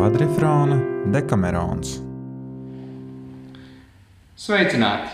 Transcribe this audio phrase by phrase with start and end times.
[0.00, 0.78] kvadrifrāna
[1.12, 1.98] Dekamerons.
[4.40, 5.10] Sveicināti!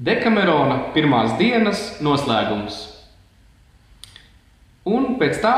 [0.00, 2.78] Dekamerona pirmās dienas noslēgums.
[4.88, 5.56] Un pēc tā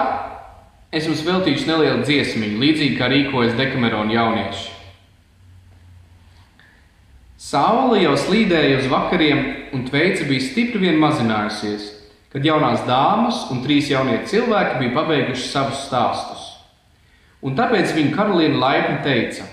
[0.91, 4.67] es jums veltīšu nelielu dziesmiņu, līdzīgi kā rīkojas Dekamerona jaunieši.
[7.39, 9.45] Saule jau slīdēja uz vakariem,
[9.77, 11.87] un tveica bija stipri vien mazinājusies,
[12.35, 16.54] kad jaunās dāmas un trīs jaunie cilvēki bija pabeiguši savus stāstus.
[17.45, 19.47] Un tāpēc viņa karaliene laipni teica: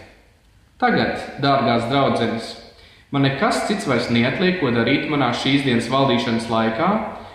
[0.79, 2.55] Tagad, dārgās draudzenes,
[3.11, 6.89] Man nekas cits vairs neatliek, ko darīt manā šīs dienas valdīšanas laikā,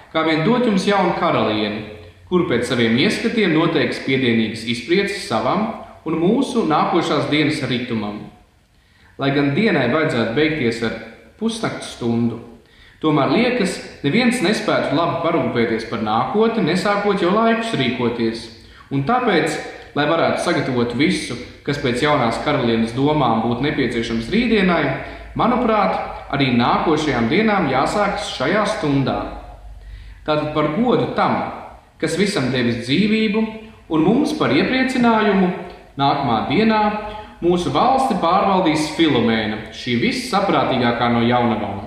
[0.09, 1.82] kā vien dot jums jaunu karalieni,
[2.30, 5.66] kuru pēc saviem ieskatiem noteiks piedienīgas izpriecas savam
[6.09, 8.23] un mūsu nākošās dienas ritumam.
[9.20, 10.96] Lai gan dienai vajadzētu beigties ar
[11.37, 12.41] pusnakts stundu,
[13.04, 18.48] tomēr liekas, neviens nespētu labi parūpēties par nākotni, nesākot jau laikus rīkoties.
[18.96, 19.60] Un tāpēc,
[19.97, 24.85] lai varētu sagatavot visu, kas pēc jaunās karalienes domām būtu nepieciešams rītdienai,
[25.37, 25.97] Manuprāt,
[26.33, 29.19] arī nākošajām dienām jāsākas šajā stundā.
[30.25, 31.35] Tātad par godu tam,
[32.01, 33.43] kas visam devis dzīvību,
[33.93, 35.51] un mums par iepriecinājumu
[36.01, 36.81] nākamā dienā
[37.45, 41.85] mūsu valsti pārvaldīs Filomēna, šī vissaprātīgākā no jaunavām.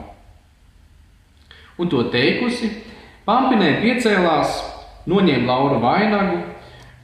[1.79, 2.69] Un to teikusi,
[3.25, 4.61] Pampinē piecēlās,
[5.09, 6.37] noņēma Laura vainagu,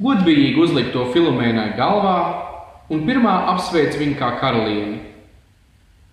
[0.02, 2.18] godbijīgi uzlika to Filomēnai galvā
[2.92, 5.00] un pirmā apsveic viņu kā karalieni.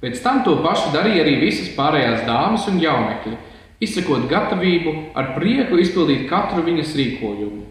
[0.02, 3.36] Pēc tam to pašu darīja arī visas pārējās dāmas un jaunekļi,
[3.83, 7.62] izsakot gatavību ar prieku izpildīt katru viņas rīkojumu.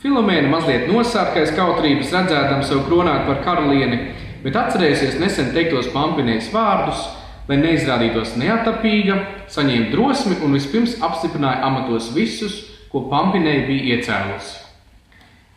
[0.00, 7.02] Filomēna mazliet nosārkais kautrības redzēdam sev kronāt par karalieni, bet atcerēsies nesen teiktos pampinējas vārdus,
[7.48, 9.18] lai neizrādītos neatapīga,
[9.52, 12.56] saņēma drosmi un vispirms apstiprināja amatos visus,
[12.88, 14.69] ko pampinēja bija iecēlusi.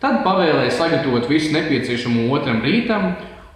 [0.04, 3.14] Tad pavēlēja sagatavot visu nepieciešamo otram rītam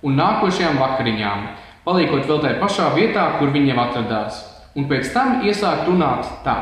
[0.07, 1.41] un nākošajām vakariņām,
[1.83, 4.37] paliekot vēl tajā pašā vietā, kur viņi jau atradās,
[4.79, 6.55] un pēc tam iesāk runāt tā: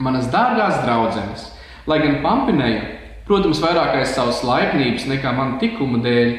[0.00, 1.42] Manas dārgās draudzenes,
[1.84, 2.86] lai gan Pampinēja,
[3.28, 6.32] protams, vairāk aiz savas laipnības nekā man tikuma dēļ,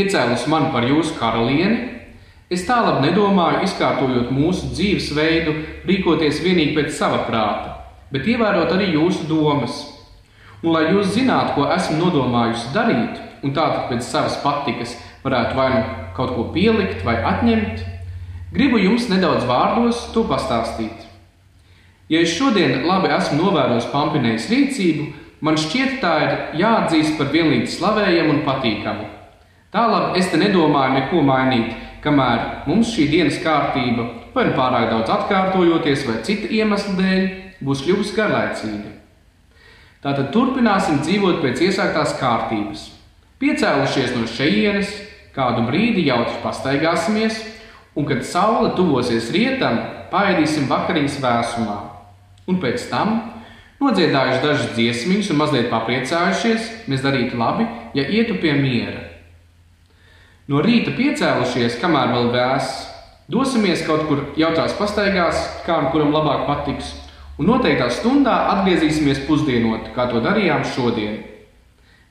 [0.00, 1.76] iecēlus mani par jūsu karalieni,
[2.48, 7.76] es tālāk nedomāju, izkārtojot mūsu dzīvesveidu, rīkoties vienīgi pēc sava prāta,
[8.08, 9.95] bet ievērot arī jūsu domas.
[10.64, 15.68] Un lai jūs zinātu, ko esmu nodomājusi darīt, un tātad pēc savas patikas varētu vai
[15.74, 15.82] nu
[16.16, 17.82] kaut ko pielikt vai atņemt,
[18.54, 21.04] gribu jums nedaudz vārdos to pastāstīt.
[22.08, 25.06] Ja es šodien labi esmu novērojis Pampinējas rīcību,
[25.44, 29.08] man šķiet tā ir jāatzīst par vienlīdz slavējamu un patīkamu.
[29.74, 31.74] Tālāk es te nedomāju neko mainīt,
[32.04, 37.26] kamēr mums šī dienas kārtība, vai nu pārāk daudz atkārtojoties, vai cita iemesla dēļ,
[37.66, 38.94] būs kļuvusi garlaicīga.
[40.04, 42.90] Tātad turpināsim dzīvot pēc iesāktās kārtības.
[43.40, 44.92] Piecēlušies no šejienes,
[45.36, 47.42] Kādu brīdi jautri pastaigāsimies,
[47.92, 51.74] un kad saule tuvosies rietam, paēdīsim vakariņas vēsumā.
[52.48, 53.18] Un pēc tam,
[53.82, 57.68] nodziedājuši dažas dziesmiņas un mazliet papriecājušies, mēs darītu labi,
[57.98, 59.02] ja ietu pie miera.
[60.48, 62.86] No rīta piecēlušies, kamēr vēl vēss,
[63.28, 66.94] dosimies kaut kur jautrās pastaigās, kā un kuram labāk patiks,
[67.36, 71.20] un noteiktā stundā atgriezīsimies pusdienot, kā to darījām šodien.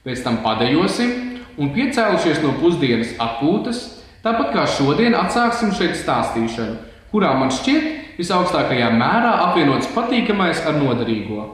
[0.05, 1.13] Pēc tam padejosim
[1.57, 3.81] un piecēlušies no pusdienas atpūtas,
[4.25, 6.77] tāpat kā šodien atsāksim šeit stāstīšanu,
[7.13, 11.47] kurā man šķiet visaugstākajā mērā apvienots patīkamais ar noderīgo.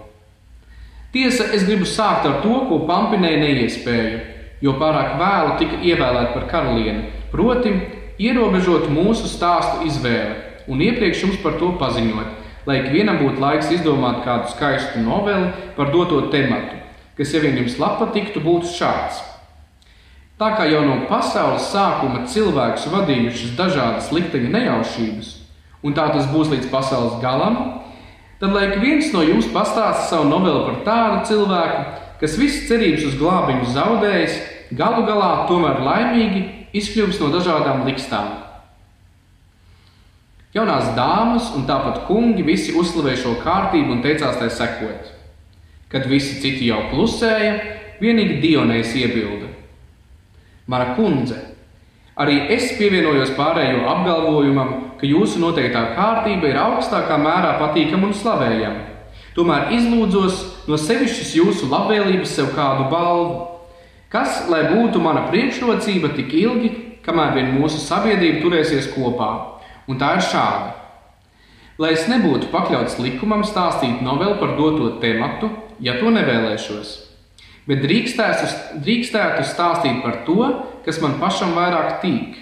[1.11, 4.19] Tiesa, es gribu sākt ar to, ko Pampinēja neiespēja,
[4.63, 7.73] jo pārāk vēlu tika ievēlēta par karalieni, proti,
[8.21, 14.21] ierobežot mūsu stāstu izvēli un iepriekš jums par to paziņot, lai ikvienam būtu laiks izdomāt
[14.25, 16.77] kādu skaistu noveli par doto tematu,
[17.17, 19.21] kas, ja vien jums lapa tiktu, būtu šāds.
[20.41, 25.33] Tā kā jau no pasaules sākuma cilvēkus vadījušas dažādas likteņa nejaušības,
[25.85, 27.59] un tā tas būs līdz pasaules galam,
[28.41, 31.83] tad lai viens no jums pastāsta savu novelu par tādu cilvēku,
[32.23, 34.39] kas visas cerības uz glābiņu zaudējis,
[34.77, 36.41] galu galā tomēr laimīgi
[36.77, 38.50] izkļuvis no dažādām likstām.
[40.51, 45.13] Jaunās dāmas un tāpat kungi visi uzslavēja šo kārtību un teicās tai sekot.
[45.91, 47.53] Kad visi citi jau klusēja,
[48.03, 49.47] vienīgi Dionējs iebilda:
[50.67, 51.37] Mana kundze,
[52.19, 58.83] arī es pievienojos pārējo apgalvojumam, ka jūsu noteiktā kārtība ir augstākā mērā patīkama un slavējama.
[59.35, 63.47] Tomēr izlūdzos no sevišķas jūsu labvēlības sev kādu balvu.
[64.11, 66.73] Kas, lai būtu mana priekšrocība tik ilgi,
[67.05, 69.29] kamēr vien mūsu sabiedrība turēsies kopā,
[69.91, 70.71] un tā ir šāda.
[71.81, 75.49] Lai es nebūtu pakļauts likumam stāstīt novelu par doto tematu,
[75.79, 76.99] ja to nevēlēšos.
[77.67, 78.47] bet drīkstētu,
[78.83, 80.47] drīkstētu stāstīt par to,
[80.85, 82.39] kas man pašam vairāk tīk.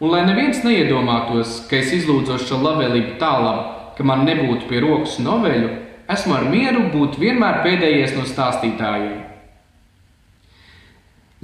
[0.00, 3.62] Un lai neviens neiedomātos, ka es izlūdzos šo labvēlību tālāk,
[3.96, 5.70] ka man nebūtu pie rokas noveļu,
[6.12, 9.24] esmu ar mieru būt vienmēr pēdējais no stāstītājiem.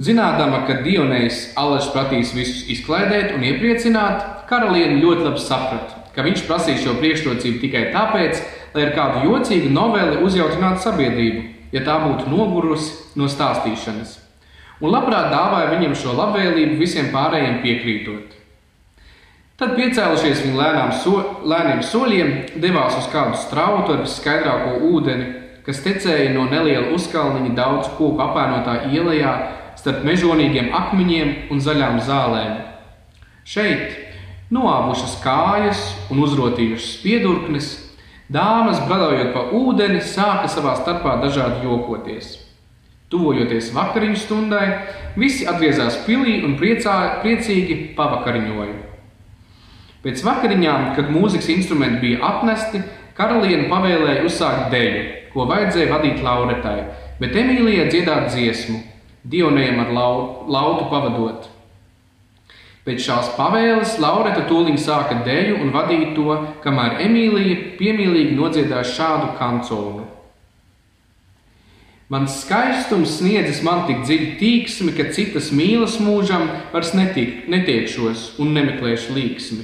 [0.03, 6.45] Zinādama, ka Dionējs Alešs prasīs visus izklaidēt un iepriecināt, karaliene ļoti labi saprata, ka viņš
[6.47, 8.43] prasīs šo priekšrocību tikai tāpēc,
[8.73, 11.43] lai ar kādu jocīgu noveli uzjautinātu sabiedrību,
[11.73, 14.17] ja tā būtu nogurusi no stāstīšanas,
[14.81, 18.39] un labprāt dāvāja viņam šo labvēlību visiem pārējiem piekrītot.
[19.57, 25.27] Tad piecēlušies viņi lēnām so, lēniem soļiem, devās uz kādu strautu ar viskaidrāko ūdeni,
[25.63, 29.35] kas tecēja no neliela uzkalniņa daudz koku apēnotā ielā
[29.79, 32.57] starp mežonīgiem akmeņiem un zaļām zālēm.
[33.47, 34.02] Šeit,
[34.53, 35.81] noāvušas kājas
[36.13, 37.71] un uzrotījušas piedurknes,
[38.33, 42.37] dāmas, bradājot pa ūdeni, sāka savā starpā dažādi jokoties.
[43.13, 44.67] Tuvojoties vakariņu stundai,
[45.17, 46.95] visi atgriezās pilī un priecā,
[47.25, 48.79] priecīgi pavakariņoja.
[50.03, 52.81] Pēc vakariņām, kad mūzikas instrumenti bija atnesti,
[53.17, 55.03] karaliene pavēlēja uzsākt deju,
[55.33, 56.79] ko vajadzēja vadīt Lauretai,
[57.21, 58.81] bet Emīlijai dziedāt dziesmu,
[59.23, 60.15] Dionējam ar lau,
[60.51, 61.45] lautu pavadot.
[62.83, 66.33] Pēc šās pavēles Laureta tūlīt sāka deju un vadīja to,
[66.65, 70.09] kamēr Emīlija piemīlīgi nodziedāja šādu kanconu.
[72.11, 78.51] Mans skaistums sniedzis man tik dziļu tīksmi, ka citas mīlas mūžam vairs netiek, netiekšos un
[78.57, 79.63] nemeklēšu līksmi.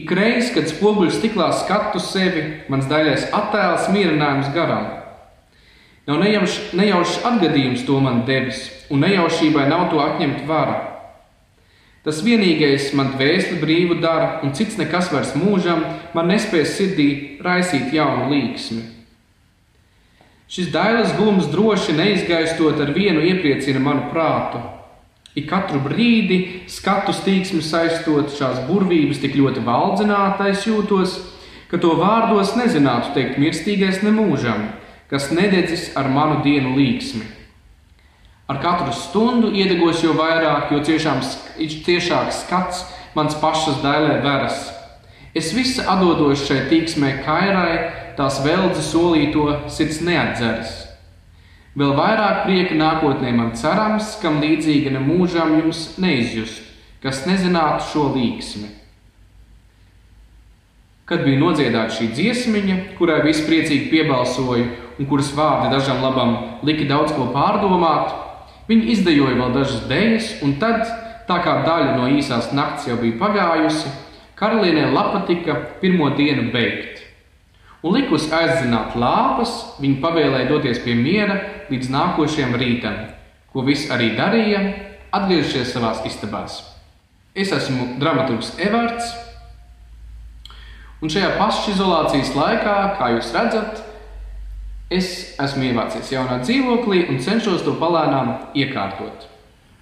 [0.00, 2.42] Ikreiz, kad spoguļu stiklā skatu sevi,
[2.72, 4.88] mans daļais attēls mierinājums garam.
[6.08, 10.89] Nav nejaušs nejauš atgadījums to man devis, un nejaušībai nav to atņemt vara.
[12.04, 15.82] Tas vienīgais man dvēseli brīvu dara, un cits nekas vairs mūžam
[16.16, 17.10] man nespēs sirdī
[17.44, 18.80] raisīt jaunu līksmi.
[20.50, 24.62] Šis dailas gums droši neizgaistot ar vienu iepriecina manu prātu.
[25.36, 31.20] Ik katru brīdi skatu stīksmi saistot šās burvības tik ļoti valdzinātais jūtos,
[31.70, 34.70] ka to vārdos nezinātu teikt mirstīgais nemūžam
[35.10, 37.26] kas nededzis ar manu dienu līksmi.
[38.50, 41.20] Ar katru stundu iedegos jau vairāk, jo ciešām,
[41.54, 42.82] ciešāk skats
[43.14, 44.64] mans pašas dailē veras.
[45.38, 47.74] Es visa atdodos šai tīksmē kairai,
[48.18, 50.72] tās veldzi solīto sirds neatdzeras.
[51.78, 56.64] Vēl vairāk prieka nākotnē man cerams, kam līdzīga ne mūžām jums neizjust,
[57.04, 58.72] kas nezinātu šo līksmi.
[61.06, 64.66] Kad bija nodziedāta šī dziesmiņa, kurai visi priecīgi piebalsoja,
[64.98, 66.34] un kuras vārdi dažam labam
[66.66, 68.29] lika daudz ko pārdomāt,
[68.70, 70.86] viņi izdejoja vēl dažas dēļas, un tad,
[71.26, 73.90] tā kā daļa no īsās nakts jau bija pagājusi,
[74.38, 77.02] karalienē lapa tika pirmo dienu beigt.
[77.82, 81.38] Un likus aizdzināt lāpas, viņa pavēlēja doties pie miera
[81.72, 82.98] līdz nākošajam rītam,
[83.50, 84.60] ko viss arī darīja,
[85.16, 86.60] atgriežoties savās istabās.
[87.34, 89.14] Es esmu dramaturgs Evarts,
[91.00, 93.80] un šajā pašizolācijas laikā, kā jūs redzat,
[94.90, 99.28] Es esmu ievācies jaunā dzīvoklī un cenšos to palēnām iekārtot.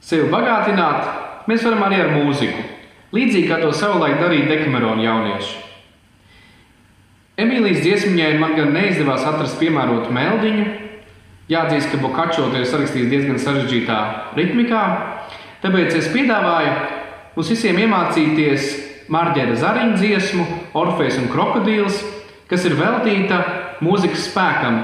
[0.05, 2.65] Sevi bagātināt mēs varam arī ar mūziku,
[3.17, 5.55] līdzīgi kā to savulaik darīja dekamerona jaunieši.
[7.41, 10.67] Emīlijas dziesmiņai man gan neizdevās atrast piemērotu meldiņu.
[11.49, 13.99] Jāatzīst, ka Bokačo to ir sarakstījis diezgan sarežģītā
[14.37, 14.83] ritmikā,
[15.63, 16.75] tāpēc es piedāvāju
[17.39, 18.69] mums visiem iemācīties
[19.09, 20.45] Marģēra Zariņa dziesmu,
[20.77, 22.03] Orfejs un Krokodils,
[22.51, 23.41] kas ir veltīta
[23.81, 24.83] mūzikas spēkam,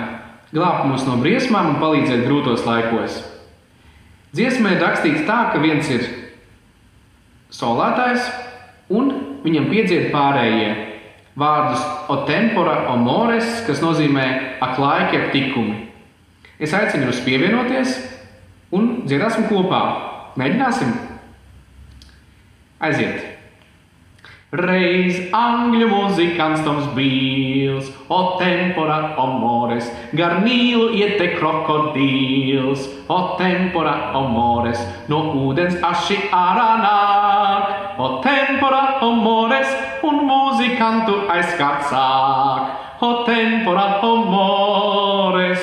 [0.54, 3.18] glābt mūs no briesmām un palīdzēt grūtos laikos.
[4.34, 6.06] Dziesmē ir rakstīts tā, ka viens ir
[7.54, 8.26] solētājs,
[8.94, 9.12] un
[9.44, 10.72] viņam piedzied pārējie
[11.38, 14.26] vārdus o tempora, o mores, kas nozīmē
[14.62, 15.78] ak laiki, ak tikumi.
[16.62, 17.98] Es aicinu jūs pievienoties
[18.74, 19.82] un dziedāsim kopā.
[20.38, 20.94] Mēģināsim!
[22.82, 23.33] Aiziet!
[24.54, 35.34] Reis angli musicans toms bils, o tempora amores, garnil iete crocodils, o tempora amores, no
[35.48, 39.66] udens asci aranac, o tempora amores,
[40.04, 45.58] un musicantu aescatsac, o tempora amores,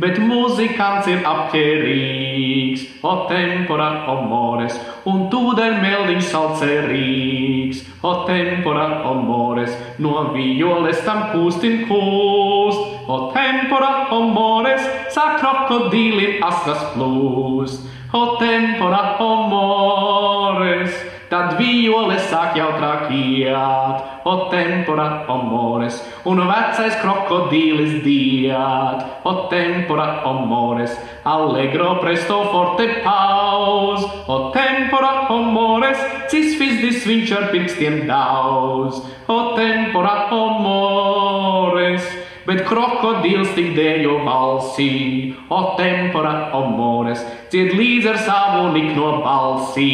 [0.00, 4.76] bet muzikants ir apķērīgs, o tempora, o mores,
[5.10, 13.92] un tūdaļ meldiņš salcerīgs, o tempora, o mores, no violes tam kūstin kūst, o tempora,
[14.14, 14.84] o mores,
[15.14, 17.84] sāk krokodīlim asras plūst,
[18.14, 20.94] o tempora, o mores,
[21.30, 30.94] tad viole sāk jautrāk iet, o tempora omores, un vecais krokodīlis diet, o tempora omores,
[31.24, 36.00] allegro presto forte pauz, o tempora omores,
[36.32, 40.43] cis fizdis viņš ar pirkstiem daudz, o tempora omores
[42.44, 44.90] bet krokodils tik dēļo balsī,
[45.52, 47.22] o tempora omores,
[47.52, 49.90] ciet līdz ar savu nikno balsī,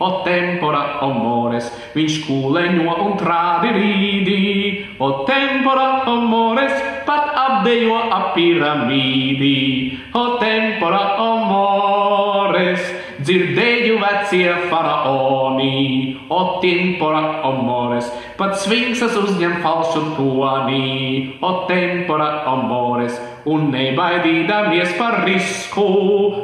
[0.00, 4.40] o tempora omores, viņš kūleņo un trādi rīdī,
[5.02, 6.74] o tempora omores,
[7.06, 9.56] pat apdejo ap piramīdī,
[10.16, 13.01] o tempora omores.
[13.22, 23.70] Dzirdēju vecie faraoni, o tempora omores, pat svinksas uzņem falšu toni, o tempora omores, un
[23.70, 25.86] nebaidīdamies par risku,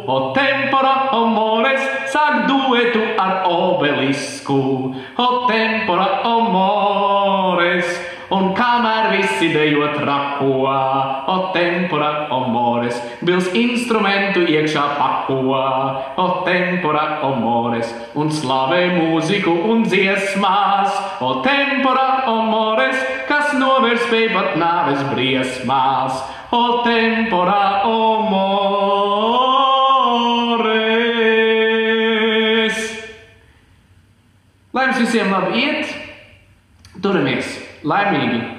[0.07, 1.83] o tempora omores,
[2.15, 4.61] sāk duetu ar obelisku,
[4.95, 6.09] o tempora
[9.47, 10.67] dejo trako,
[11.27, 15.39] o tempora omores, bils instrumentu iekšā pako,
[16.19, 20.91] o tempora omores, un slavē mūziku un dziesmās,
[21.23, 22.99] o tempora omores,
[23.31, 26.19] kas novērs spēj pat nāves briesmās,
[26.51, 28.99] o tempora omores.
[34.75, 35.87] Lai jums visiem labi iet,
[37.03, 37.69] turamies!
[37.87, 38.58] laimīgi